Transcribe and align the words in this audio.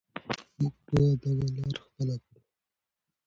موږ 0.59 0.75
به 0.87 1.03
دغه 1.21 1.47
لاره 1.55 1.79
خپله 1.85 2.15
کړو. 2.23 2.39